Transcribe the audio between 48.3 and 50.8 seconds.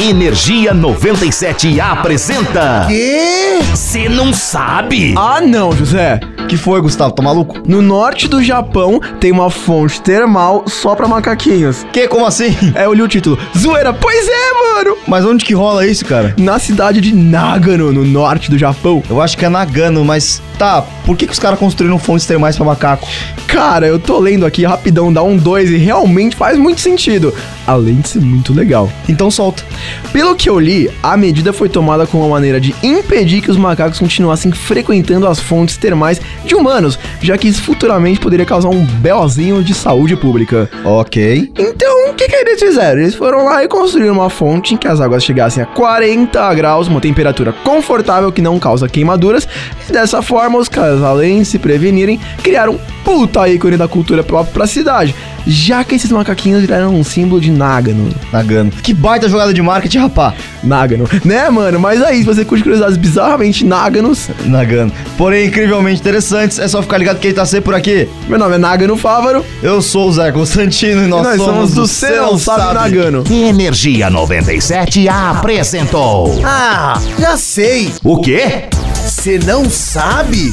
que não causa queimaduras, e dessa forma os